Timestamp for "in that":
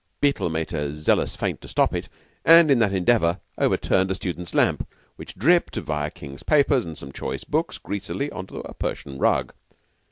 2.71-2.91